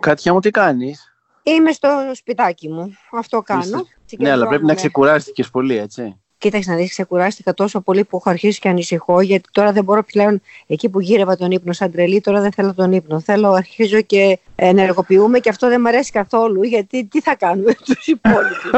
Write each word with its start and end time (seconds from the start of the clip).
Κάτια 0.00 0.32
μου, 0.32 0.40
τι 0.40 0.50
κάνεις; 0.50 1.10
Είμαι 1.42 1.72
στο 1.72 1.88
σπιτάκι 2.12 2.68
μου. 2.68 2.96
Αυτό 3.12 3.42
κάνω. 3.42 3.86
Ναι, 4.18 4.30
αλλά 4.30 4.48
πρέπει 4.48 4.64
να 4.64 4.74
ξεκουράστηκες 4.74 5.50
πολύ, 5.50 5.76
έτσι. 5.78 6.16
Κοίταξε 6.38 6.70
να 6.70 6.76
δεις, 6.76 6.90
ξεκουράστηκα 6.90 7.54
τόσο 7.54 7.80
πολύ 7.80 8.04
που 8.04 8.16
έχω 8.16 8.30
αρχίσει 8.30 8.60
και 8.60 8.68
ανησυχώ, 8.68 9.20
γιατί 9.20 9.48
τώρα 9.52 9.72
δεν 9.72 9.84
μπορώ 9.84 10.04
πλέον 10.04 10.40
εκεί 10.66 10.88
που 10.88 11.00
γύρευα 11.00 11.36
τον 11.36 11.50
ύπνο 11.50 11.72
σαν 11.72 11.90
τρελή, 11.90 12.20
τώρα 12.20 12.40
δεν 12.40 12.52
θέλω 12.52 12.74
τον 12.74 12.92
ύπνο. 12.92 13.20
Θέλω, 13.20 13.50
αρχίζω 13.50 14.00
και 14.00 14.38
ενεργοποιούμε 14.54 15.38
και 15.38 15.48
αυτό 15.48 15.68
δεν 15.68 15.80
μου 15.80 15.88
αρέσει 15.88 16.10
καθόλου, 16.10 16.62
γιατί 16.62 17.04
τι 17.04 17.20
θα 17.20 17.36
κάνουμε 17.36 17.72
τους 17.84 18.06
υπόλοιπους. 18.06 18.70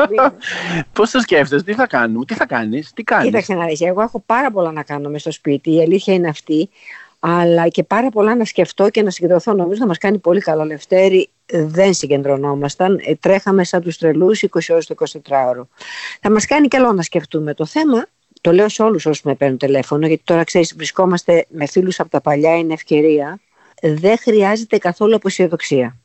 Πώς 0.93 1.11
το 1.11 1.21
σκέφτεσαι, 1.21 1.65
τι 1.65 1.75
θα 1.75 1.87
κάνουμε, 1.87 2.25
τι 2.25 2.35
θα 2.35 2.47
κάνεις, 2.47 2.93
τι 2.93 3.03
κάνεις; 3.03 3.27
Κοίταξε 3.27 3.55
να 3.55 3.67
δεις, 3.67 3.81
εγώ 3.81 4.03
έχω 4.03 4.23
πάρα 4.27 4.51
πολλά 4.51 4.73
να 4.73 4.83
κάνω 4.83 5.19
στο 5.19 5.33
σπίτι, 5.33 5.75
η 5.75 5.81
αλήθεια 5.81 6.15
είναι 6.15 6.29
αυτή 6.29 6.71
αλλά 7.25 7.69
και 7.69 7.83
πάρα 7.83 8.11
πολλά 8.11 8.37
να 8.37 8.45
σκεφτώ 8.45 8.91
και 8.91 9.03
να 9.03 9.11
συγκεντρωθώ. 9.11 9.53
Νομίζω 9.53 9.81
θα 9.81 9.87
μας 9.87 9.99
κάνει 9.99 10.19
πολύ 10.19 10.41
καλό 10.41 10.65
Λευτέρη. 10.65 11.29
Δεν 11.47 11.95
συγκεντρωνόμασταν. 11.95 13.01
Ε, 13.05 13.15
τρέχαμε 13.15 13.65
σαν 13.65 13.83
τους 13.83 13.99
τρελούς 13.99 14.43
20 14.43 14.61
ώρες 14.71 14.87
το 14.87 14.95
24ωρο. 14.99 15.63
Θα 16.21 16.31
μας 16.31 16.47
κάνει 16.47 16.69
καλό 16.69 16.93
να 16.93 17.03
σκεφτούμε 17.03 17.55
το 17.55 17.67
θέμα. 17.67 18.07
Το 18.41 18.53
λέω 18.53 18.69
σε 18.69 18.83
όλους 18.83 19.07
όσους 19.07 19.23
με 19.23 19.35
παίρνουν 19.35 19.59
τηλέφωνο, 19.59 20.07
γιατί 20.07 20.23
τώρα 20.25 20.45
ξέρεις 20.45 20.75
βρισκόμαστε 20.77 21.45
με 21.49 21.67
φίλους 21.67 22.01
από 22.01 22.11
τα 22.11 22.21
παλιά, 22.21 22.57
είναι 22.59 22.73
ευκαιρία. 22.73 23.41
Δεν 23.83 24.19
χρειάζεται 24.19 24.79
καθόλου 24.79 25.15
αποσιοδοξία. 25.15 25.97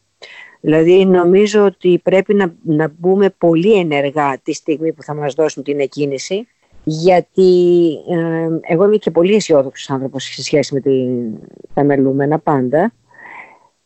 Δηλαδή 0.62 1.06
νομίζω 1.06 1.66
ότι 1.66 2.00
πρέπει 2.04 2.34
να, 2.34 2.54
να 2.64 2.92
μπούμε 2.98 3.30
πολύ 3.30 3.74
ενεργά 3.80 4.38
τη 4.44 4.54
στιγμή 4.54 4.94
που 4.94 5.04
θα 5.04 5.14
μας 5.14 5.34
δώσουν 5.34 5.64
την 5.64 5.80
εκκίνηση 5.80 6.48
γιατί 6.90 7.94
ε, 8.10 8.74
εγώ 8.74 8.86
είμαι 8.86 8.98
και 8.98 9.12
πολύ 9.12 9.36
αισιόδοξος 9.36 9.90
άνθρωπος 9.90 10.24
σε 10.24 10.44
σχέση 10.44 10.74
με 10.74 10.80
την, 10.80 11.38
τα 11.74 11.84
μελούμενα 11.84 12.40
πάντα 12.40 12.94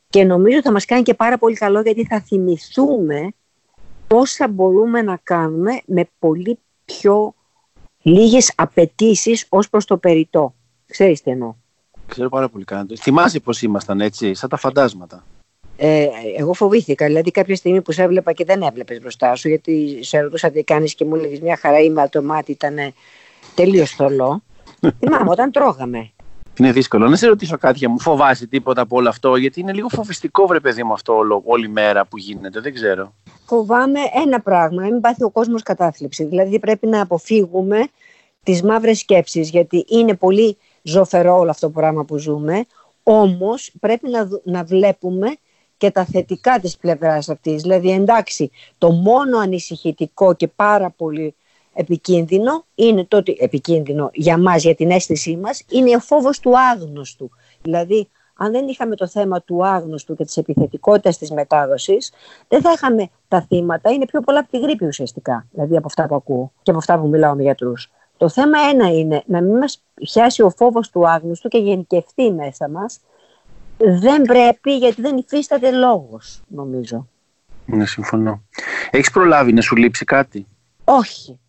και 0.09 0.23
νομίζω 0.23 0.61
θα 0.61 0.71
μας 0.71 0.85
κάνει 0.85 1.01
και 1.01 1.13
πάρα 1.13 1.37
πολύ 1.37 1.55
καλό 1.55 1.81
γιατί 1.81 2.05
θα 2.05 2.21
θυμηθούμε 2.21 3.33
πόσα 4.07 4.47
μπορούμε 4.47 5.01
να 5.01 5.19
κάνουμε 5.23 5.81
με 5.85 6.09
πολύ 6.19 6.59
πιο 6.85 7.35
λίγες 8.01 8.53
απαιτήσεις 8.55 9.45
ως 9.49 9.69
προς 9.69 9.85
το 9.85 9.97
περιττό. 9.97 10.53
Ξέρεις 10.85 11.21
τι 11.21 11.31
εννοώ. 11.31 11.53
Ξέρω 12.07 12.29
πάρα 12.29 12.49
πολύ 12.49 12.63
καλά. 12.63 12.85
Θυμάσαι 12.99 13.39
πώς 13.39 13.61
ήμασταν 13.61 14.01
έτσι, 14.01 14.33
σαν 14.33 14.49
τα 14.49 14.57
φαντάσματα. 14.57 15.23
Ε, 15.83 16.07
εγώ 16.37 16.53
φοβήθηκα. 16.53 17.05
Δηλαδή, 17.05 17.31
κάποια 17.31 17.55
στιγμή 17.55 17.81
που 17.81 17.91
σε 17.91 18.03
έβλεπα 18.03 18.31
και 18.33 18.45
δεν 18.45 18.61
έβλεπες 18.61 18.99
μπροστά 18.99 19.35
σου, 19.35 19.47
γιατί 19.47 19.99
σε 20.01 20.19
ρωτούσα 20.19 20.51
τι 20.51 20.63
κάνεις 20.63 20.95
και 20.95 21.05
μου 21.05 21.15
έλεγες 21.15 21.39
μια 21.39 21.57
χαρά 21.57 21.79
είμαι, 21.79 22.09
το 22.11 22.23
μάτι 22.23 22.51
ήταν 22.51 22.75
τελείως 23.55 23.91
θολό. 23.91 24.43
Θυμάμαι 24.99 25.29
όταν 25.29 25.51
τρώγαμε. 25.51 26.11
Είναι 26.59 26.71
δύσκολο. 26.71 27.07
Να 27.07 27.15
σε 27.15 27.27
ρωτήσω 27.27 27.57
κάτι, 27.57 27.87
μου 27.87 27.99
φοβάσαι 27.99 28.47
τίποτα 28.47 28.81
από 28.81 28.95
όλο 28.95 29.09
αυτό, 29.09 29.35
γιατί 29.35 29.59
είναι 29.59 29.73
λίγο 29.73 29.89
φοβιστικό, 29.89 30.47
βρε 30.47 30.59
παιδί 30.59 30.83
μου, 30.83 30.93
αυτό 30.93 31.15
όλο, 31.15 31.41
όλη 31.45 31.69
μέρα 31.69 32.05
που 32.05 32.17
γίνεται. 32.17 32.59
Δεν 32.59 32.73
ξέρω. 32.73 33.13
Φοβάμαι 33.45 33.99
ένα 34.25 34.41
πράγμα, 34.41 34.81
να 34.81 34.87
μην 34.87 35.01
πάθει 35.01 35.23
ο 35.23 35.29
κόσμος 35.29 35.63
κατάθλιψη. 35.63 36.23
Δηλαδή, 36.23 36.59
πρέπει 36.59 36.87
να 36.87 37.01
αποφύγουμε 37.01 37.87
τις 38.43 38.63
μαύρες 38.63 38.99
σκέψεις, 38.99 39.49
γιατί 39.49 39.85
είναι 39.87 40.15
πολύ 40.15 40.57
ζωφερό 40.81 41.37
όλο 41.37 41.49
αυτό 41.49 41.65
το 41.67 41.73
πράγμα 41.73 42.05
που 42.05 42.17
ζούμε. 42.17 42.65
Όμως 43.03 43.71
πρέπει 43.79 44.09
να, 44.09 44.27
να 44.43 44.63
βλέπουμε 44.63 45.35
και 45.81 45.91
τα 45.91 46.05
θετικά 46.05 46.59
της 46.59 46.77
πλευράς 46.77 47.29
αυτής. 47.29 47.61
Δηλαδή 47.61 47.91
εντάξει, 47.91 48.51
το 48.77 48.91
μόνο 48.91 49.37
ανησυχητικό 49.37 50.33
και 50.33 50.47
πάρα 50.47 50.89
πολύ 50.89 51.35
επικίνδυνο 51.73 52.65
είναι 52.75 53.05
το 53.05 53.17
ότι, 53.17 53.37
επικίνδυνο 53.39 54.09
για 54.13 54.37
μας, 54.37 54.63
για 54.63 54.75
την 54.75 54.91
αίσθησή 54.91 55.37
μας, 55.37 55.63
είναι 55.69 55.95
ο 55.95 55.99
φόβος 55.99 56.39
του 56.39 56.59
άγνωστου. 56.59 57.29
Δηλαδή, 57.61 58.09
αν 58.35 58.51
δεν 58.51 58.67
είχαμε 58.67 58.95
το 58.95 59.07
θέμα 59.07 59.41
του 59.41 59.65
άγνωστου 59.65 60.15
και 60.15 60.25
της 60.25 60.37
επιθετικότητας 60.37 61.17
της 61.17 61.31
μετάδοσης, 61.31 62.11
δεν 62.47 62.61
θα 62.61 62.71
είχαμε 62.71 63.09
τα 63.27 63.41
θύματα, 63.41 63.91
είναι 63.91 64.05
πιο 64.05 64.21
πολλά 64.21 64.39
από 64.39 64.49
τη 64.51 64.59
γρήπη 64.59 64.85
ουσιαστικά, 64.85 65.47
δηλαδή 65.51 65.77
από 65.77 65.87
αυτά 65.87 66.07
που 66.07 66.15
ακούω 66.15 66.51
και 66.61 66.69
από 66.69 66.79
αυτά 66.79 66.99
που 66.99 67.07
μιλάω 67.07 67.35
με 67.35 67.41
γιατρούς. 67.41 67.91
Το 68.17 68.29
θέμα 68.29 68.57
ένα 68.71 68.91
είναι 68.91 69.23
να 69.25 69.41
μην 69.41 69.57
μας 69.57 69.83
πιάσει 69.93 70.41
ο 70.41 70.49
φόβος 70.49 70.89
του 70.89 71.07
άγνωστου 71.07 71.47
και 71.47 71.57
γενικευτεί 71.57 72.31
μέσα 72.31 72.69
μας 72.69 72.99
δεν 73.83 74.21
πρέπει 74.21 74.77
γιατί 74.77 75.01
δεν 75.01 75.17
υφίσταται 75.17 75.71
λόγος 75.71 76.41
νομίζω. 76.47 77.07
Ναι, 77.65 77.85
συμφωνώ. 77.85 78.41
Έχεις 78.91 79.11
προλάβει 79.11 79.53
να 79.53 79.61
σου 79.61 79.75
λείψει 79.75 80.05
κάτι; 80.05 80.47
Όχι. 80.83 81.39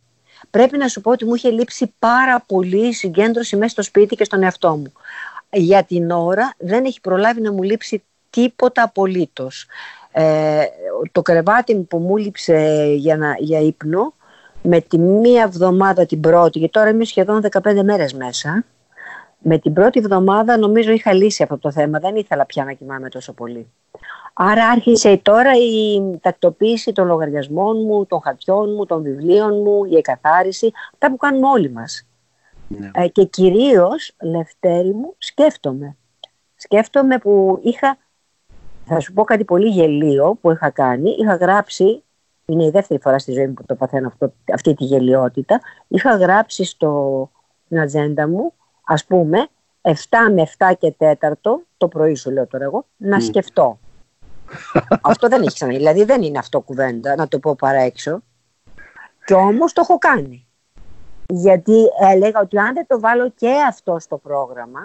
Πρέπει 0.50 0.78
να 0.78 0.88
σου 0.88 1.00
πω 1.00 1.10
ότι 1.10 1.24
μου 1.24 1.34
είχε 1.34 1.50
λείψει 1.50 1.94
πάρα 1.98 2.44
πολύ 2.46 2.86
η 2.86 2.92
συγκέντρωση 2.92 3.56
μέσα 3.56 3.68
στο 3.68 3.82
σπίτι 3.82 4.16
και 4.16 4.24
στον 4.24 4.42
εαυτό 4.42 4.76
μου. 4.76 4.92
Για 5.50 5.84
την 5.84 6.10
ώρα 6.10 6.54
δεν 6.58 6.84
έχει 6.84 7.00
προλάβει 7.00 7.40
να 7.40 7.52
μου 7.52 7.62
λείψει 7.62 8.02
τίποτα 8.30 8.82
απολύτως. 8.82 9.66
Ε, 10.12 10.64
το 11.12 11.22
κρεβάτι 11.22 11.74
μου 11.74 11.86
που 11.86 11.98
μου 11.98 12.16
λείψε 12.16 12.86
για, 12.96 13.16
να, 13.16 13.34
για 13.38 13.60
ύπνο 13.60 14.14
με 14.62 14.80
τη 14.80 14.98
μία 14.98 15.42
εβδομάδα 15.42 16.06
την 16.06 16.20
πρώτη, 16.20 16.58
γιατί 16.58 16.72
τώρα 16.72 16.88
είμαι 16.88 17.04
σχεδόν 17.04 17.44
15 17.50 17.82
μέρες 17.84 18.12
μέσα, 18.12 18.64
με 19.42 19.58
την 19.58 19.72
πρώτη 19.72 19.98
εβδομάδα 19.98 20.56
νομίζω 20.58 20.92
είχα 20.92 21.12
λύσει 21.12 21.42
αυτό 21.42 21.58
το 21.58 21.70
θέμα. 21.70 21.98
Δεν 21.98 22.16
ήθελα 22.16 22.46
πια 22.46 22.64
να 22.64 22.72
κοιμάμαι 22.72 23.08
τόσο 23.08 23.32
πολύ. 23.32 23.66
Άρα 24.34 24.68
άρχισε 24.68 25.16
τώρα 25.16 25.50
η 25.56 26.00
τακτοποίηση 26.20 26.92
των 26.92 27.06
λογαριασμών 27.06 27.76
μου, 27.86 28.06
των 28.06 28.20
χαρτιών 28.20 28.74
μου, 28.74 28.86
των 28.86 29.02
βιβλίων 29.02 29.62
μου, 29.62 29.84
η 29.84 29.96
εκαθάριση, 29.96 30.72
αυτά 30.92 31.10
που 31.10 31.16
κάνουμε 31.16 31.48
όλοι 31.48 31.70
μας. 31.70 32.06
Ναι. 32.68 32.90
Ε, 32.94 33.08
και 33.08 33.24
κυρίως, 33.24 34.14
Λευτέρη 34.20 34.92
μου, 34.94 35.14
σκέφτομαι. 35.18 35.96
Σκέφτομαι 36.56 37.18
που 37.18 37.60
είχα, 37.62 37.96
θα 38.84 39.00
σου 39.00 39.12
πω 39.12 39.24
κάτι 39.24 39.44
πολύ 39.44 39.68
γελίο 39.68 40.38
που 40.40 40.50
είχα 40.50 40.70
κάνει, 40.70 41.10
είχα 41.10 41.34
γράψει, 41.34 42.02
είναι 42.46 42.64
η 42.64 42.70
δεύτερη 42.70 43.00
φορά 43.00 43.18
στη 43.18 43.32
ζωή 43.32 43.46
μου 43.46 43.54
που 43.54 43.64
το 43.66 43.74
παθαίνω 43.74 44.06
αυτό, 44.06 44.32
αυτή 44.52 44.74
τη 44.74 44.84
γελιότητα, 44.84 45.60
είχα 45.88 46.16
γράψει 46.16 46.64
στο, 46.64 47.30
στην 47.64 47.80
ατζέντα 47.80 48.28
μου 48.28 48.52
ας 48.92 49.04
πούμε 49.04 49.48
7 49.82 49.92
με 50.32 50.46
7 50.58 50.72
και 50.78 50.94
4 50.98 51.32
το 51.76 51.88
πρωί 51.88 52.14
σου 52.14 52.30
λέω 52.30 52.46
τώρα 52.46 52.64
εγώ 52.64 52.86
να 52.96 53.20
σκεφτώ. 53.20 53.78
αυτό 55.02 55.28
δεν 55.28 55.40
έχει 55.42 55.54
ξαναγίνει. 55.54 55.84
Δηλαδή 55.84 56.04
δεν 56.04 56.22
είναι 56.22 56.38
αυτό 56.38 56.60
κουβέντα 56.60 57.16
να 57.16 57.28
το 57.28 57.38
πω 57.38 57.54
παρά 57.54 57.80
έξω. 57.80 58.22
Και 59.24 59.34
όμως 59.34 59.72
το 59.72 59.80
έχω 59.84 59.98
κάνει. 59.98 60.46
Γιατί 61.26 61.84
έλεγα 62.12 62.40
ότι 62.40 62.58
αν 62.58 62.74
δεν 62.74 62.86
το 62.86 63.00
βάλω 63.00 63.30
και 63.30 63.52
αυτό 63.68 63.98
στο 63.98 64.18
πρόγραμμα 64.18 64.80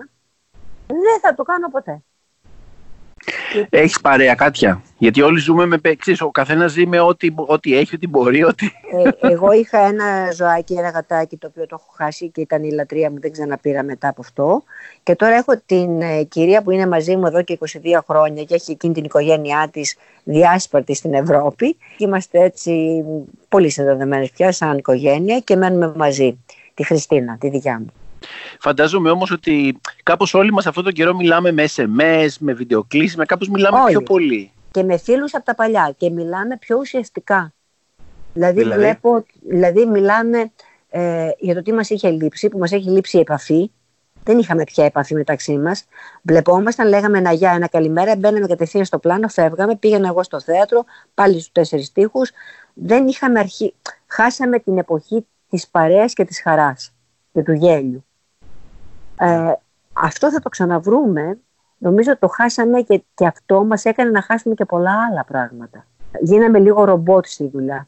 δεν 0.87 1.19
θα 1.21 1.35
το 1.35 1.43
κάνω 1.43 1.69
ποτέ. 1.69 2.01
Έχεις 3.69 4.01
παρέα 4.01 4.35
κάτια; 4.35 4.81
Γιατί 4.97 5.21
όλοι 5.21 5.39
ζούμε 5.39 5.65
με 5.65 5.79
ξέρεις, 5.97 6.21
ο 6.21 6.31
καθένας 6.31 6.71
ζει 6.71 6.85
με 6.85 6.99
ό,τι, 6.99 7.33
ό,τι 7.35 7.77
έχει, 7.77 7.95
ό,τι 7.95 8.07
μπορεί. 8.07 8.43
Ό,τι... 8.43 8.65
Ε, 9.21 9.27
εγώ 9.31 9.51
είχα 9.51 9.79
ένα 9.79 10.31
ζωάκι, 10.31 10.73
ένα 10.73 10.89
γατάκι 10.89 11.37
το 11.37 11.47
οποίο 11.47 11.65
το 11.65 11.77
έχω 11.79 11.93
χάσει 11.95 12.29
και 12.29 12.41
ήταν 12.41 12.63
η 12.63 12.71
λατρεία 12.71 13.11
μου, 13.11 13.19
δεν 13.19 13.31
ξαναπήρα 13.31 13.83
μετά 13.83 14.07
από 14.07 14.21
αυτό. 14.21 14.63
Και 15.03 15.15
τώρα 15.15 15.35
έχω 15.35 15.61
την 15.65 16.01
ε, 16.01 16.23
κυρία 16.23 16.61
που 16.61 16.71
είναι 16.71 16.87
μαζί 16.87 17.15
μου 17.15 17.25
εδώ 17.25 17.43
και 17.43 17.57
22 17.61 17.99
χρόνια 18.07 18.43
και 18.43 18.53
έχει 18.53 18.71
εκείνη 18.71 18.93
την 18.93 19.03
οικογένειά 19.03 19.69
της 19.71 19.97
διάσπαρτη 20.23 20.95
στην 20.95 21.13
Ευρώπη. 21.13 21.77
Είμαστε 21.97 22.43
έτσι 22.43 23.03
πολύ 23.49 23.69
συνδεδεμένες 23.69 24.29
πια 24.29 24.51
σαν 24.51 24.77
οικογένεια 24.77 25.39
και 25.39 25.55
μένουμε 25.55 25.93
μαζί. 25.95 26.37
Τη 26.73 26.85
Χριστίνα, 26.85 27.37
τη 27.39 27.49
δικιά 27.49 27.79
μου. 27.79 27.93
Φαντάζομαι 28.59 29.09
όμως 29.09 29.31
ότι 29.31 29.79
κάπως 30.03 30.33
όλοι 30.33 30.51
μας 30.51 30.67
αυτόν 30.67 30.83
τον 30.83 30.93
καιρό 30.93 31.15
μιλάμε 31.15 31.51
με 31.51 31.65
SMS, 31.75 32.29
με 32.39 32.53
βιντεοκλήσεις, 32.53 33.15
με 33.15 33.25
κάπως 33.25 33.49
μιλάμε 33.49 33.77
πιο 33.87 34.01
πολύ. 34.01 34.51
Και 34.71 34.83
με 34.83 34.97
φίλους 34.97 35.33
από 35.33 35.45
τα 35.45 35.55
παλιά 35.55 35.93
και 35.97 36.09
μιλάμε 36.09 36.57
πιο 36.57 36.77
ουσιαστικά. 36.77 37.53
Δηλαδή, 38.33 38.59
δηλαδή; 38.59 38.79
Βλέπω, 38.79 39.25
δηλαδή 39.49 39.85
μιλάμε 39.85 40.51
ε, 40.89 41.29
για 41.37 41.55
το 41.55 41.61
τι 41.61 41.73
μας 41.73 41.89
είχε 41.89 42.09
λείψει, 42.09 42.49
που 42.49 42.57
μας 42.57 42.71
έχει 42.71 42.89
λείψει 42.89 43.17
η 43.17 43.19
επαφή. 43.19 43.71
Δεν 44.23 44.37
είχαμε 44.37 44.63
πια 44.63 44.85
επαφή 44.85 45.13
μεταξύ 45.13 45.57
μας. 45.57 45.85
Βλεπόμασταν, 46.21 46.87
λέγαμε 46.87 47.17
ένα 47.17 47.31
γεια, 47.31 47.51
ένα 47.51 47.67
καλημέρα, 47.67 48.15
μπαίναμε 48.15 48.47
κατευθείαν 48.47 48.85
στο 48.85 48.99
πλάνο, 48.99 49.27
φεύγαμε, 49.27 49.75
πήγαινα 49.75 50.07
εγώ 50.07 50.23
στο 50.23 50.41
θέατρο, 50.41 50.85
πάλι 51.13 51.33
στους 51.33 51.51
τέσσερις 51.51 51.91
τείχου. 51.91 52.21
Δεν 52.73 53.07
είχαμε 53.07 53.39
αρχή. 53.39 53.73
Χάσαμε 54.07 54.59
την 54.59 54.77
εποχή 54.77 55.25
της 55.49 55.67
παρέας 55.67 56.13
και 56.13 56.25
της 56.25 56.41
χαράς 56.41 56.93
και 57.33 57.43
του 57.43 57.51
γέλιου. 57.51 58.06
Ε, 59.19 59.53
αυτό 59.93 60.31
θα 60.31 60.39
το 60.39 60.49
ξαναβρούμε 60.49 61.39
νομίζω 61.77 62.17
το 62.17 62.27
χάσαμε 62.27 62.81
και, 62.81 63.03
και 63.13 63.25
αυτό 63.25 63.65
μας 63.65 63.85
έκανε 63.85 64.09
να 64.09 64.21
χάσουμε 64.21 64.55
και 64.55 64.65
πολλά 64.65 65.05
άλλα 65.09 65.23
πράγματα. 65.23 65.85
Γίναμε 66.21 66.59
λίγο 66.59 66.83
ρομπότ 66.83 67.25
στη 67.25 67.47
δουλειά. 67.47 67.87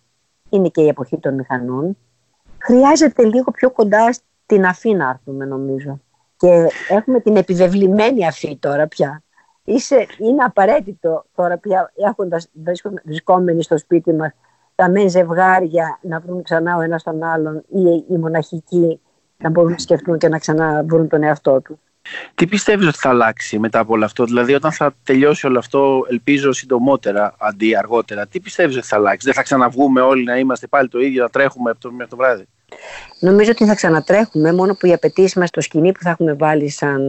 Είναι 0.50 0.70
και 0.70 0.81
η 0.81 0.88
εποχή 0.88 1.18
των 1.18 1.34
μηχανών. 1.34 1.98
Χρειάζεται 2.58 3.24
λίγο 3.24 3.52
πιο 3.52 3.72
κοντά 3.72 4.14
στην 4.14 4.66
αφή 4.66 4.94
να 4.94 5.10
έρθουμε 5.10 5.46
νομίζω. 5.46 6.00
Και 6.38 6.68
έχουμε 6.90 7.20
την 7.20 7.36
επιβεβλημένη 7.36 8.28
αφή 8.28 8.58
τώρα 8.58 8.88
πια. 8.88 9.24
Είσαι, 9.64 10.06
είναι 10.18 10.44
απαραίτητο 10.44 11.26
τώρα 11.36 11.58
πια 11.58 11.92
έχοντας, 11.96 12.50
βρισκόμενοι 13.04 13.64
στο 13.64 13.78
σπίτι 13.78 14.14
μας 14.14 14.31
τα 14.76 14.90
μεν 14.90 15.10
ζευγάρια 15.10 16.00
να 16.02 16.20
βρουν 16.20 16.44
ξανά 16.44 16.76
ο 16.76 16.81
ένας 16.81 17.04
τον 17.04 17.24
άλλον 17.24 17.64
ή 17.68 18.06
οι 18.10 18.18
μοναχικοί 18.18 19.02
να 19.44 19.50
μπορούν 19.50 19.72
να 19.72 19.78
σκεφτούν 19.78 20.18
και 20.18 20.28
να 20.28 20.38
ξαναβρούν 20.38 21.08
τον 21.08 21.24
εαυτό 21.24 21.62
του. 21.62 21.80
Τι 22.36 22.48
πιστεύεις 22.48 22.88
ότι 22.88 22.98
θα 22.98 23.10
αλλάξει 23.10 23.60
μετά 23.60 23.80
από 23.80 23.94
όλο 23.94 24.06
αυτό, 24.06 24.26
δηλαδή 24.26 24.54
όταν 24.54 24.72
θα 24.72 24.94
τελειώσει 25.04 25.48
όλο 25.48 25.58
αυτό, 25.60 26.06
ελπίζω 26.10 26.52
συντομότερα 26.52 27.36
αντί 27.40 27.76
αργότερα, 27.78 28.28
τι 28.28 28.40
πιστεύεις 28.40 28.78
ότι 28.78 28.86
θα 28.88 28.96
αλλάξει, 28.96 29.26
δεν 29.26 29.34
θα 29.34 29.42
ξαναβγούμε 29.42 30.02
όλοι 30.02 30.24
να 30.24 30.38
είμαστε 30.38 30.68
πάλι 30.68 30.88
το 30.88 31.00
ίδιο, 31.00 31.24
να 31.24 31.30
τρέχουμε 31.30 31.70
από 31.70 31.80
το, 31.80 31.92
μέχρι 31.92 32.08
το 32.08 32.16
βράδυ; 32.16 32.48
Νομίζω 33.20 33.52
ότι 33.52 33.66
θα 33.66 33.76
ξανατρέχουμε, 33.76 34.54
μόνο 34.54 34.74
που 34.74 34.86
οι 34.86 34.94
απαιτήσεις 34.94 35.36
μας 35.36 35.50
στο 35.50 35.62
σκηνή 35.62 35.92
που 35.92 36.00
θα 36.02 36.10
έχουμε 36.10 36.34
βάλει 36.34 36.70
σαν 36.70 37.02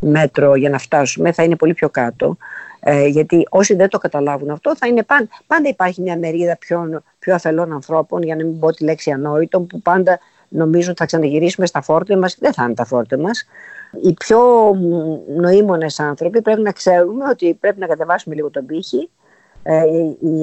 μέτρο 0.00 0.54
για 0.54 0.70
να 0.70 0.78
φτάσουμε 0.78 1.32
θα 1.32 1.42
είναι 1.42 1.56
πολύ 1.56 1.74
πιο 1.74 1.88
κάτω. 1.88 2.36
Ε, 2.80 3.06
γιατί 3.06 3.46
όσοι 3.50 3.74
δεν 3.74 3.88
το 3.88 3.98
καταλάβουν 3.98 4.50
αυτό, 4.50 4.76
θα 4.76 4.86
είναι 4.86 5.02
πάντα, 5.02 5.28
πάντα 5.46 5.68
υπάρχει 5.68 6.00
μια 6.00 6.18
μερίδα 6.18 6.56
πιο, 6.56 7.02
πιο 7.18 7.34
αφελών 7.34 7.72
ανθρώπων, 7.72 8.22
για 8.22 8.36
να 8.36 8.44
μην 8.44 8.58
πω 8.58 8.72
τη 8.72 8.84
λέξη 8.84 9.10
ανόητων, 9.10 9.66
που 9.66 9.80
πάντα 9.82 10.18
νομίζουν 10.48 10.90
ότι 10.90 10.98
θα 10.98 11.06
ξαναγυρίσουμε 11.06 11.66
στα 11.66 11.80
φόρτια 11.82 12.18
μας. 12.18 12.36
Δεν 12.40 12.52
θα 12.52 12.64
είναι 12.64 12.74
τα 12.74 12.84
φόρτια 12.84 13.18
μας. 13.18 13.44
Οι 14.02 14.12
πιο 14.12 14.40
νοήμονες 15.36 16.00
άνθρωποι 16.00 16.42
πρέπει 16.42 16.60
να 16.60 16.72
ξέρουμε 16.72 17.24
ότι 17.30 17.54
πρέπει 17.54 17.80
να 17.80 17.86
κατεβάσουμε 17.86 18.34
λίγο 18.34 18.50
τον 18.50 18.66
πύχη, 18.66 19.10
ε, 19.62 19.82
οι, 20.20 20.40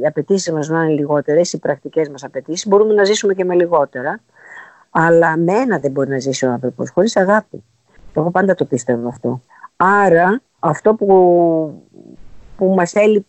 οι 0.00 0.06
απαιτήσεις 0.06 0.52
μας 0.52 0.68
να 0.68 0.82
είναι 0.82 0.92
λιγότερες, 0.92 1.52
οι 1.52 1.58
πρακτικές 1.58 2.08
μας 2.08 2.24
απαιτήσεις. 2.24 2.66
Μπορούμε 2.66 2.94
να 2.94 3.04
ζήσουμε 3.04 3.34
και 3.34 3.44
με 3.44 3.54
λιγότερα. 3.54 4.20
Αλλά 4.90 5.36
με 5.36 5.52
ένα 5.52 5.78
δεν 5.78 5.90
μπορεί 5.90 6.08
να 6.08 6.18
ζήσει 6.18 6.46
ο 6.46 6.50
άνθρωπος, 6.50 6.90
χωρίς 6.90 7.16
αγάπη. 7.16 7.64
Εγώ 8.14 8.30
πάντα 8.30 8.54
το 8.54 8.64
πίστευα 8.64 9.08
αυτό. 9.08 9.42
Άρα 9.76 10.40
αυτό 10.58 10.94
που, 10.94 11.06
που 12.56 12.74
μας 12.74 12.94
έλειπε 12.94 13.26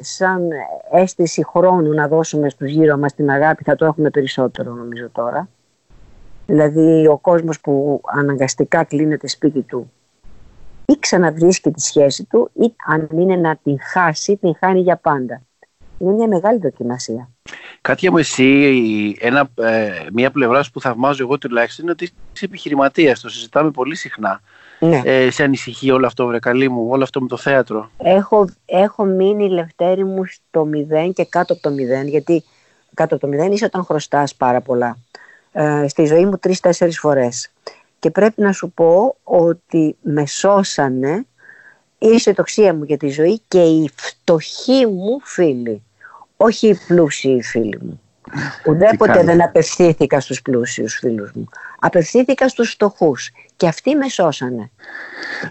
σαν 0.00 0.48
αίσθηση 0.92 1.44
χρόνου 1.44 1.94
να 1.94 2.08
δώσουμε 2.08 2.48
στους 2.48 2.70
γύρω 2.70 2.96
μας 2.96 3.14
την 3.14 3.30
αγάπη 3.30 3.64
θα 3.64 3.76
το 3.76 3.84
έχουμε 3.84 4.10
περισσότερο 4.10 4.72
νομίζω 4.72 5.08
τώρα. 5.12 5.48
Δηλαδή 6.46 7.06
ο 7.06 7.18
κόσμος 7.18 7.60
που 7.60 8.00
αναγκαστικά 8.04 8.84
κλείνεται 8.84 9.28
σπίτι 9.28 9.60
του 9.62 9.92
ή 10.84 10.98
ξαναβρίσκει 10.98 11.70
τη 11.70 11.80
σχέση 11.80 12.24
του 12.24 12.50
ή 12.52 12.74
αν 12.86 13.08
είναι 13.12 13.36
να 13.36 13.56
την 13.56 13.76
χάσει, 13.92 14.36
την 14.36 14.54
χάνει 14.58 14.80
για 14.80 14.96
πάντα. 14.96 15.42
Είναι 15.98 16.12
μια 16.12 16.28
μεγάλη 16.28 16.58
δοκιμασία. 16.58 17.28
Κάτι 17.80 18.10
μου 18.10 18.18
εσύ, 18.18 19.16
ένα, 19.20 19.50
ε, 19.54 19.90
μια 20.12 20.30
πλευρά 20.30 20.64
που 20.72 20.80
θαυμάζω 20.80 21.22
εγώ 21.22 21.38
τουλάχιστον 21.38 21.84
είναι 21.84 21.92
ότι 21.92 22.10
είσαι 22.34 22.44
επιχειρηματίας. 22.44 23.20
Το 23.20 23.28
συζητάμε 23.28 23.70
πολύ 23.70 23.94
συχνά. 23.94 24.40
Ναι. 24.80 25.02
Ε, 25.04 25.30
σε 25.30 25.42
ανησυχεί 25.42 25.90
όλο 25.90 26.06
αυτό, 26.06 26.26
βρε 26.26 26.38
καλή 26.38 26.68
μου, 26.68 26.86
όλο 26.90 27.02
αυτό 27.02 27.20
με 27.20 27.28
το 27.28 27.36
θέατρο. 27.36 27.90
Έχω, 27.98 28.48
έχω 28.66 29.04
μείνει 29.04 29.48
λευτέρη 29.48 30.04
μου 30.04 30.24
στο 30.24 30.64
μηδέν 30.64 31.12
και 31.12 31.24
κάτω 31.24 31.52
από 31.52 31.62
το 31.62 31.70
μηδέν, 31.70 32.06
γιατί 32.06 32.44
κάτω 32.94 33.14
από 33.14 33.24
το 33.24 33.30
μηδέν 33.30 33.52
είσαι 33.52 33.64
όταν 33.64 33.84
χρωστάς 33.84 34.34
πάρα 34.34 34.60
πολλά. 34.60 34.96
Ε, 35.52 35.88
στη 35.88 36.04
ζωή 36.04 36.24
μου 36.24 36.38
τρει-τέσσερι 36.38 36.92
φορές. 36.92 37.50
Και 37.98 38.10
πρέπει 38.10 38.42
να 38.42 38.52
σου 38.52 38.70
πω 38.70 39.16
ότι 39.22 39.96
με 40.00 40.26
σώσανε 40.26 41.26
η 41.98 42.08
ισοτοξία 42.08 42.74
μου 42.74 42.84
για 42.84 42.96
τη 42.96 43.08
ζωή 43.08 43.40
και 43.48 43.62
οι 43.62 43.90
φτωχοί 43.94 44.86
μου 44.86 45.20
φίλοι. 45.22 45.82
Όχι 46.36 46.68
οι 46.68 46.78
πλούσιοι 46.86 47.42
φίλοι 47.42 47.78
μου. 47.82 48.00
Ουδέποτε 48.66 49.22
δεν 49.22 49.42
απευθύνθηκα 49.42 50.20
στους 50.20 50.42
πλούσιους 50.42 50.94
φίλους 50.94 51.32
μου. 51.32 51.48
Απευθύνθηκα 51.78 52.48
στους 52.48 52.70
φτωχούς 52.70 53.30
και 53.56 53.66
αυτοί 53.66 53.94
με 53.94 54.08
σώσανε. 54.08 54.70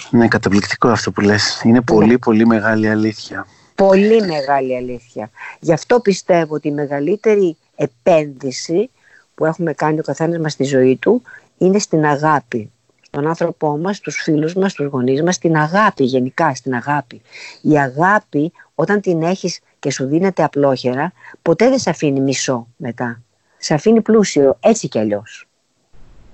Ναι, 0.09 0.27
καταπληκτικό 0.27 0.87
αυτό 0.87 1.11
που 1.11 1.21
λες. 1.21 1.61
Είναι 1.63 1.81
πολύ 1.81 2.07
ναι. 2.07 2.17
πολύ 2.17 2.45
μεγάλη 2.45 2.89
αλήθεια. 2.89 3.47
Πολύ 3.75 4.25
μεγάλη 4.25 4.77
αλήθεια. 4.77 5.29
Γι' 5.59 5.73
αυτό 5.73 5.99
πιστεύω 5.99 6.55
ότι 6.55 6.67
η 6.67 6.71
μεγαλύτερη 6.71 7.57
επένδυση 7.75 8.89
που 9.35 9.45
έχουμε 9.45 9.73
κάνει 9.73 9.99
ο 9.99 10.03
καθένας 10.03 10.39
μας 10.39 10.51
στη 10.51 10.63
ζωή 10.63 10.97
του 10.97 11.21
είναι 11.57 11.79
στην 11.79 12.05
αγάπη. 12.05 12.71
Στον 13.01 13.27
άνθρωπό 13.27 13.77
μας, 13.77 13.97
στους 13.97 14.15
φίλους 14.15 14.53
μας, 14.53 14.71
στους 14.71 14.85
γονείς 14.85 15.23
μας, 15.23 15.35
στην 15.35 15.55
αγάπη 15.55 16.03
γενικά, 16.03 16.55
στην 16.55 16.75
αγάπη. 16.75 17.21
Η 17.61 17.79
αγάπη 17.79 18.51
όταν 18.75 19.01
την 19.01 19.21
έχεις 19.23 19.59
και 19.79 19.91
σου 19.91 20.05
δίνεται 20.05 20.43
απλόχερα, 20.43 21.11
ποτέ 21.41 21.69
δεν 21.69 21.79
σε 21.79 21.89
αφήνει 21.89 22.19
μισό 22.19 22.67
μετά. 22.77 23.21
Σε 23.57 23.73
αφήνει 23.73 24.01
πλούσιο, 24.01 24.57
έτσι 24.59 24.87
κι 24.87 24.99
αλλιώς. 24.99 25.47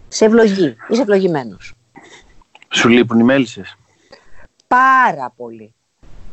Σε 0.08 0.26
ευλογεί, 0.26 0.76
είσαι 0.90 1.02
ευλογημένος. 1.02 1.74
Σου 2.70 2.90
λείπουν 2.90 3.20
οι 3.20 3.24
μέλισσες. 3.24 3.78
Πάρα 4.68 5.34
πολύ. 5.36 5.74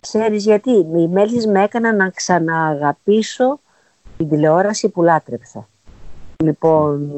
Ξέρεις 0.01 0.45
γιατί, 0.45 0.71
οι 0.71 1.09
μέλισσες 1.09 1.47
με 1.47 1.63
έκαναν 1.63 1.97
να 1.97 2.11
ξανααγαπήσω 2.11 3.61
την 4.17 4.29
τηλεόραση 4.29 4.89
που 4.89 5.03
λάτρεψα. 5.03 5.69
Λοιπόν, 6.45 7.11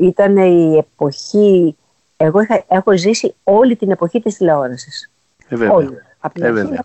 ήταν 0.00 0.36
η 0.36 0.76
εποχή, 0.76 1.76
εγώ 2.16 2.40
είχα, 2.40 2.64
έχω 2.68 2.96
ζήσει 2.96 3.34
όλη 3.44 3.76
την 3.76 3.90
εποχή 3.90 4.20
της 4.20 4.36
τηλεόρασης. 4.36 5.10
Ε, 5.48 5.66
Όλη. 5.66 5.98
Από 6.18 6.34
την 6.34 6.44
ε, 6.56 6.84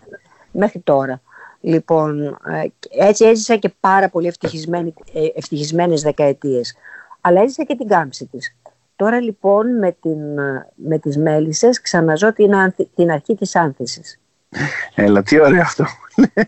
μέχρι 0.52 0.80
τώρα. 0.80 1.20
Λοιπόν, 1.64 2.22
ε, 2.24 2.66
έτσι 2.90 3.24
έζησα 3.24 3.56
και 3.56 3.72
πάρα 3.80 4.08
πολύ 4.08 4.26
ε, 4.26 4.32
ευτυχισμένες 5.34 6.02
δεκαετίες. 6.02 6.74
Αλλά 7.20 7.40
έζησα 7.40 7.64
και 7.64 7.76
την 7.76 7.88
κάμψη 7.88 8.26
της. 8.26 8.56
Τώρα 8.96 9.20
λοιπόν 9.20 9.78
με, 9.78 9.92
την, 9.92 10.18
με 10.74 10.98
τις 10.98 11.16
μέλισσες 11.16 11.80
ξαναζώ 11.80 12.32
την, 12.32 12.52
την 12.94 13.10
αρχή 13.10 13.34
της 13.34 13.56
άνθησης. 13.56 14.20
Έλα, 14.94 15.22
τι 15.22 15.40
ωραίο 15.40 15.60
αυτό. 15.60 15.84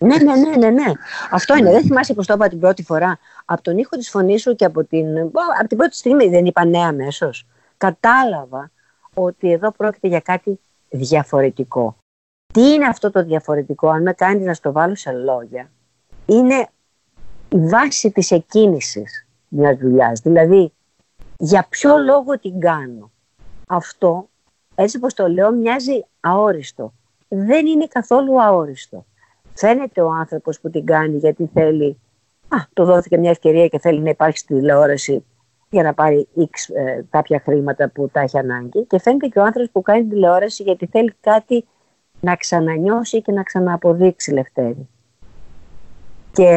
ναι, 0.00 0.16
ναι, 0.16 0.34
ναι, 0.34 0.56
ναι, 0.56 0.70
ναι. 0.70 0.92
Αυτό 1.30 1.56
είναι. 1.56 1.70
Δεν 1.70 1.82
θυμάσαι 1.82 2.14
πως 2.14 2.26
το 2.26 2.34
είπα 2.34 2.48
την 2.48 2.60
πρώτη 2.60 2.82
φορά. 2.82 3.18
Από 3.44 3.62
τον 3.62 3.78
ήχο 3.78 3.96
της 3.96 4.10
φωνής 4.10 4.42
σου 4.42 4.54
και 4.54 4.64
από 4.64 4.84
την, 4.84 5.18
από 5.58 5.68
την 5.68 5.76
πρώτη 5.76 5.96
στιγμή 5.96 6.28
δεν 6.28 6.44
είπα 6.44 6.64
ναι 6.64 6.78
αμέσως. 6.78 7.46
Κατάλαβα 7.76 8.70
ότι 9.14 9.52
εδώ 9.52 9.72
πρόκειται 9.72 10.08
για 10.08 10.20
κάτι 10.20 10.60
διαφορετικό. 10.88 11.96
Τι 12.56 12.72
είναι 12.72 12.86
αυτό 12.86 13.10
το 13.10 13.24
διαφορετικό, 13.24 13.88
αν 13.88 14.02
με 14.02 14.12
κάνεις 14.12 14.46
να 14.46 14.54
στο 14.54 14.72
βάλω 14.72 14.94
σε 14.94 15.12
λόγια, 15.12 15.70
είναι 16.26 16.68
η 17.48 17.58
βάση 17.58 18.10
της 18.10 18.30
εκκίνησης 18.30 19.26
μιας 19.48 19.76
δουλειάς. 19.76 20.20
Δηλαδή, 20.20 20.72
για 21.38 21.66
ποιο 21.68 21.98
λόγο 21.98 22.38
την 22.38 22.60
κάνω. 22.60 23.10
Αυτό, 23.66 24.28
έτσι 24.74 24.96
όπως 24.96 25.14
το 25.14 25.28
λέω, 25.28 25.52
μοιάζει 25.52 26.04
αόριστο. 26.20 26.92
Δεν 27.28 27.66
είναι 27.66 27.86
καθόλου 27.86 28.42
αόριστο. 28.42 29.04
Φαίνεται 29.54 30.00
ο 30.00 30.10
άνθρωπος 30.10 30.60
που 30.60 30.70
την 30.70 30.86
κάνει 30.86 31.16
γιατί 31.16 31.50
θέλει, 31.52 32.00
α, 32.48 32.56
το 32.72 32.84
δόθηκε 32.84 33.18
μια 33.18 33.30
ευκαιρία 33.30 33.68
και 33.68 33.78
θέλει 33.78 34.00
να 34.00 34.10
υπάρχει 34.10 34.38
στη 34.38 34.54
τηλεόραση 34.54 35.24
για 35.70 35.82
να 35.82 35.94
πάρει 35.94 36.28
X, 36.36 36.74
ε, 36.74 37.00
κάποια 37.10 37.40
χρήματα 37.44 37.88
που 37.88 38.08
τα 38.12 38.20
έχει 38.20 38.38
ανάγκη. 38.38 38.84
Και 38.84 38.98
φαίνεται 38.98 39.26
και 39.26 39.38
ο 39.38 39.42
άνθρωπος 39.42 39.70
που 39.70 39.82
κάνει 39.82 40.06
τηλεόραση 40.06 40.62
γιατί 40.62 40.86
θέλει 40.86 41.14
κάτι 41.20 41.64
να 42.26 42.36
ξανανιώσει 42.36 43.22
και 43.22 43.32
να 43.32 43.42
ξανααποδείξει 43.42 44.32
Λευτέρη. 44.32 44.88
Και 46.32 46.50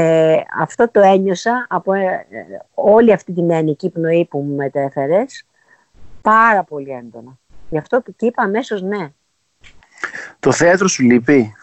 αυτό 0.59 0.91
το 0.91 0.99
ένιωσα 0.99 1.65
από 1.69 1.93
ε, 1.93 2.25
όλη 2.73 3.13
αυτή 3.13 3.33
την 3.33 3.51
ενική 3.51 3.89
πνοή 3.89 4.25
που 4.25 4.39
μου 4.39 4.55
μετέφερες 4.55 5.45
πάρα 6.21 6.63
πολύ 6.63 6.91
έντονα. 6.91 7.37
Γι' 7.69 7.77
αυτό 7.77 8.01
και 8.01 8.25
είπα 8.25 8.43
αμέσως 8.43 8.81
ναι. 8.81 9.07
Το 10.39 10.51
θέατρο 10.51 10.87
σου 10.87 11.03
λείπει; 11.03 11.53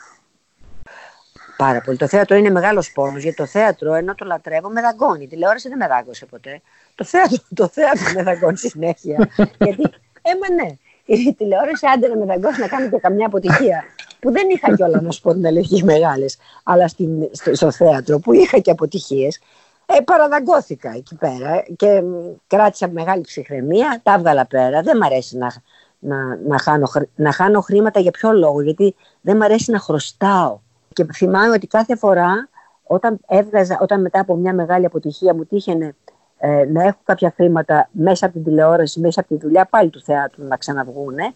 Πάρα 1.57 1.81
πολύ. 1.81 1.97
Το 1.97 2.07
θέατρο 2.07 2.37
είναι 2.37 2.51
μεγάλος 2.51 2.93
πόνος 2.93 3.23
γιατί 3.23 3.37
το 3.37 3.47
θέατρο 3.47 3.95
ενώ 3.95 4.15
το 4.15 4.25
λατρεύω 4.25 4.69
με 4.69 4.81
δαγκώνει. 4.81 5.25
Η 5.25 5.27
τηλεόραση 5.27 5.69
δεν 5.69 5.79
με 5.79 5.87
δάγκωσε 5.87 6.27
ποτέ. 6.27 6.61
Το 6.95 7.05
θέατρο, 7.05 7.37
το 7.55 7.69
θέατρο 7.69 8.13
με 8.15 8.23
δαγκώνει 8.23 8.59
συνέχεια. 8.59 9.29
γιατί, 9.65 9.83
έμα 10.23 10.63
ναι, 10.63 10.77
η 11.07 11.35
τηλεόραση 11.35 11.87
άντε 11.87 12.09
να 12.09 12.17
με 12.17 12.25
δαγκώσει 12.25 12.61
να 12.61 12.69
κάνει 12.69 12.89
και 12.89 12.99
καμιά 12.99 13.27
αποτυχία. 13.27 13.85
Που 14.27 14.33
δεν 14.33 14.49
είχα 14.51 14.75
κιόλα 14.75 15.01
να 15.01 15.11
σου 15.11 15.21
πω 15.21 15.33
την 15.33 15.47
αλήθεια 15.47 15.85
μεγάλες, 15.85 16.37
αλλά 16.63 16.89
στην, 16.89 17.29
στο, 17.33 17.55
στο, 17.55 17.71
θέατρο 17.71 18.19
που 18.19 18.33
είχα 18.33 18.59
και 18.59 18.71
αποτυχίες, 18.71 19.41
ε, 19.87 20.01
παραδαγκώθηκα 20.01 20.93
εκεί 20.97 21.15
πέρα 21.15 21.65
και 21.77 22.03
κράτησα 22.47 22.89
μεγάλη 22.89 23.21
ψυχραιμία, 23.21 24.01
τα 24.03 24.13
έβγαλα 24.13 24.47
πέρα. 24.47 24.83
Δεν 24.83 24.97
μ' 24.97 25.03
αρέσει 25.03 25.37
να, 25.37 25.53
να, 25.99 26.37
να, 26.37 26.59
χάνω, 26.59 26.89
να 27.15 27.33
χάνω 27.33 27.61
χρήματα 27.61 28.01
για 28.01 28.11
ποιο 28.11 28.33
λόγο, 28.33 28.61
γιατί 28.61 28.95
δεν 29.21 29.37
μ' 29.37 29.43
αρέσει 29.43 29.71
να 29.71 29.79
χρωστάω. 29.79 30.59
Και 30.93 31.07
θυμάμαι 31.15 31.55
ότι 31.55 31.67
κάθε 31.67 31.97
φορά 31.97 32.49
όταν, 32.83 33.19
έβγαζα, 33.29 33.79
όταν 33.81 34.01
μετά 34.01 34.21
από 34.21 34.35
μια 34.35 34.55
μεγάλη 34.55 34.85
αποτυχία 34.87 35.35
μου 35.35 35.45
τύχαινε 35.45 35.95
ε, 36.39 36.65
να 36.65 36.83
έχω 36.83 36.99
κάποια 37.05 37.33
χρήματα 37.37 37.89
μέσα 37.93 38.25
από 38.27 38.35
την 38.35 38.45
τηλεόραση, 38.45 39.01
μέσα 39.01 39.21
από 39.21 39.29
τη 39.29 39.37
δουλειά 39.47 39.65
πάλι 39.65 39.91
του 39.91 40.01
θεάτρου 40.01 40.45
να 40.45 40.57
ξαναβγούνε, 40.57 41.35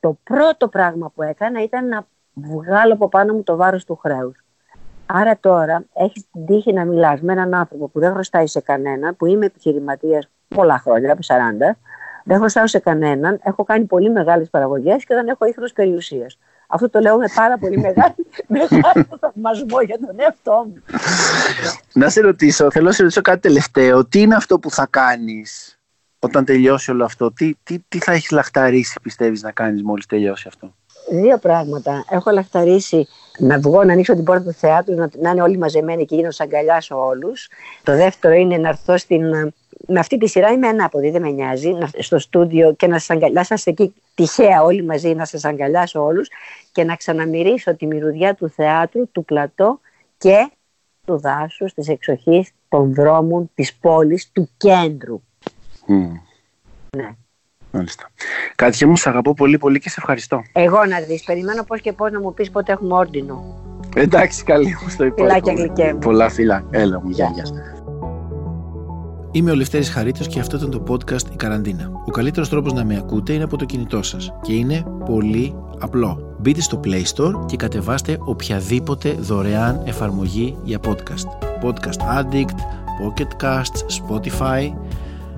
το 0.00 0.18
πρώτο 0.24 0.68
πράγμα 0.68 1.12
που 1.14 1.22
έκανα 1.22 1.62
ήταν 1.62 1.88
να 1.88 2.06
βγάλω 2.34 2.92
από 2.92 3.08
πάνω 3.08 3.32
μου 3.32 3.42
το 3.42 3.56
βάρος 3.56 3.84
του 3.84 3.96
χρέους. 3.96 4.44
Άρα 5.06 5.38
τώρα 5.40 5.84
έχεις 5.94 6.24
την 6.32 6.46
τύχη 6.46 6.72
να 6.72 6.84
μιλάς 6.84 7.20
με 7.20 7.32
έναν 7.32 7.54
άνθρωπο 7.54 7.88
που 7.88 8.00
δεν 8.00 8.12
χρωστάει 8.12 8.46
σε 8.46 8.60
κανένα, 8.60 9.14
που 9.14 9.26
είμαι 9.26 9.46
επιχειρηματίας 9.46 10.28
πολλά 10.48 10.78
χρόνια, 10.78 11.12
από 11.12 11.20
40, 11.26 11.76
δεν 12.24 12.38
χρωστάω 12.38 12.66
σε 12.66 12.78
κανέναν, 12.78 13.40
έχω 13.42 13.64
κάνει 13.64 13.84
πολύ 13.84 14.10
μεγάλες 14.10 14.50
παραγωγές 14.50 15.04
και 15.04 15.14
δεν 15.14 15.28
έχω 15.28 15.44
ίχνος 15.44 15.72
περιουσίας. 15.72 16.38
Αυτό 16.66 16.90
το 16.90 17.00
λέω 17.00 17.16
με 17.16 17.26
πάρα 17.34 17.58
πολύ 17.58 17.78
μεγάλη, 17.86 18.14
μεγάλο 18.46 19.18
θαυμασμό 19.20 19.80
για 19.80 19.98
τον 20.06 20.20
εαυτό 20.20 20.64
μου. 20.66 20.82
Να 21.92 22.08
σε 22.08 22.20
ρωτήσω, 22.20 22.70
θέλω 22.70 22.84
να 22.84 22.92
σε 22.92 23.02
ρωτήσω 23.02 23.20
κάτι 23.20 23.40
τελευταίο. 23.40 24.04
Τι 24.04 24.20
είναι 24.20 24.34
αυτό 24.34 24.58
που 24.58 24.70
θα 24.70 24.86
κάνεις 24.90 25.78
όταν 26.18 26.44
τελειώσει 26.44 26.90
όλο 26.90 27.04
αυτό, 27.04 27.32
τι, 27.32 27.54
τι, 27.62 27.78
τι 27.88 27.98
θα 27.98 28.12
έχεις 28.12 28.30
λαχταρίσει 28.30 29.00
πιστεύεις 29.02 29.42
να 29.42 29.52
κάνεις 29.52 29.82
μόλις 29.82 30.06
τελειώσει 30.06 30.48
αυτό; 30.48 30.74
Δύο 31.10 31.38
πράγματα. 31.38 32.04
Έχω 32.10 32.30
λαχταρίσει 32.30 33.08
να 33.38 33.58
βγω, 33.58 33.84
να 33.84 33.92
ανοίξω 33.92 34.14
την 34.14 34.24
πόρτα 34.24 34.42
του 34.42 34.52
θεάτρου, 34.52 34.94
να, 34.94 35.08
να 35.18 35.30
είναι 35.30 35.42
όλοι 35.42 35.58
μαζεμένοι 35.58 36.04
και 36.04 36.14
γίνω 36.14 36.28
να 36.38 36.44
αγκαλιάσω 36.44 37.06
όλους. 37.06 37.48
Το 37.82 37.96
δεύτερο 37.96 38.34
είναι 38.34 38.56
να 38.56 38.68
έρθω 38.68 38.98
στην. 38.98 39.52
Με 39.86 39.98
αυτή 39.98 40.18
τη 40.18 40.28
σειρά 40.28 40.50
είμαι 40.50 40.68
ανάποδη, 40.68 41.10
δεν 41.10 41.22
με 41.22 41.30
νοιάζει. 41.30 41.78
Στο 41.98 42.18
στούντιο 42.18 42.72
και 42.72 42.86
να 42.86 42.98
σας 42.98 43.10
αγκαλιάσω 43.10 43.54
εκεί 43.64 43.94
τυχαία 44.14 44.62
όλοι 44.62 44.84
μαζί, 44.84 45.14
να 45.14 45.24
σας 45.24 45.44
αγκαλιάσω 45.44 46.04
όλους 46.04 46.28
και 46.72 46.84
να 46.84 46.96
ξαναμυρίσω 46.96 47.76
τη 47.76 47.86
μυρουδιά 47.86 48.34
του 48.34 48.48
θεάτρου, 48.48 49.10
του 49.12 49.24
πλατό 49.24 49.80
και 50.18 50.50
του 51.06 51.18
δάσους, 51.18 51.74
της 51.74 51.88
εξοχής, 51.88 52.50
των 52.68 52.94
δρόμων, 52.94 53.50
της 53.54 53.74
πόλης, 53.74 54.30
του 54.32 54.50
κέντρου. 54.56 55.20
Ναι. 56.96 57.16
Μάλιστα. 57.72 58.10
Κάτια 58.54 58.88
μου, 58.88 58.96
σε 58.96 59.08
αγαπώ 59.08 59.34
πολύ 59.34 59.58
πολύ 59.58 59.78
και 59.78 59.88
σε 59.88 59.96
ευχαριστώ. 59.98 60.42
Εγώ 60.52 60.84
να 60.84 61.00
δεις, 61.00 61.24
περιμένω 61.24 61.62
πώς 61.62 61.80
και 61.80 61.92
πώς 61.92 62.10
να 62.10 62.20
μου 62.20 62.34
πεις 62.34 62.50
πότε 62.50 62.72
έχουμε 62.72 62.94
όρντινο. 62.94 63.56
Εντάξει, 63.94 64.44
καλή 64.44 64.76
μου 64.82 64.88
στο 64.88 65.04
υπόλοιπο. 65.04 65.34
Φιλάκια 65.34 65.52
γλυκέ 65.52 65.92
μου. 65.92 65.98
Πολλά 65.98 66.30
φύλλα. 66.30 66.64
Έλα 66.70 67.00
μου, 67.00 67.10
γεια, 67.10 67.30
γεια. 67.34 67.44
Είμαι 69.34 69.50
ο 69.50 69.54
Λευτέρης 69.54 69.90
Χαρίτος 69.90 70.26
και 70.26 70.40
αυτό 70.40 70.56
ήταν 70.56 70.70
το 70.70 70.82
podcast 70.88 71.32
«Η 71.32 71.36
Καραντίνα». 71.36 71.90
Ο 72.06 72.10
καλύτερος 72.10 72.48
τρόπος 72.48 72.72
να 72.72 72.84
με 72.84 72.96
ακούτε 72.96 73.32
είναι 73.32 73.44
από 73.44 73.56
το 73.56 73.64
κινητό 73.64 74.02
σας 74.02 74.32
και 74.42 74.52
είναι 74.52 74.84
πολύ 75.04 75.54
απλό. 75.78 76.36
Μπείτε 76.38 76.60
στο 76.60 76.80
Play 76.84 77.02
Store 77.14 77.46
και 77.46 77.56
κατεβάστε 77.56 78.18
οποιαδήποτε 78.20 79.12
δωρεάν 79.12 79.82
εφαρμογή 79.84 80.56
για 80.62 80.78
podcast. 80.84 81.46
Podcast 81.62 82.20
Addict, 82.20 82.58
Pocket 83.02 83.44
Casts, 83.44 83.80
Spotify 84.00 84.72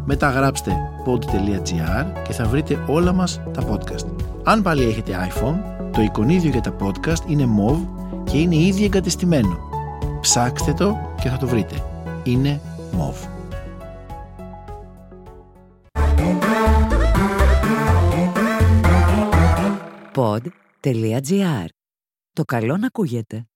μετά 0.04 0.30
γράψτε 0.30 0.72
pod.gr 1.06 2.22
και 2.26 2.32
θα 2.32 2.44
βρείτε 2.44 2.84
όλα 2.86 3.12
μας 3.12 3.40
τα 3.52 3.68
podcast. 3.70 4.06
Αν 4.44 4.62
πάλι 4.62 4.84
έχετε 4.84 5.30
iPhone, 5.30 5.56
το 5.92 6.00
εικονίδιο 6.00 6.50
για 6.50 6.60
τα 6.60 6.76
podcast 6.80 7.28
είναι 7.30 7.44
MOV 7.58 7.76
και 8.24 8.38
είναι 8.38 8.56
ήδη 8.56 8.84
εγκατεστημένο. 8.84 9.58
Ψάξτε 10.20 10.72
το 10.72 10.96
και 11.22 11.28
θα 11.28 11.36
το 11.36 11.46
βρείτε. 11.46 11.74
Είναι 12.22 12.60
MOV. 12.92 13.28
Pod.gr. 20.14 21.66
Το 22.32 22.44
καλό 22.44 22.76
να 22.76 22.86
ακούγεται. 22.86 23.46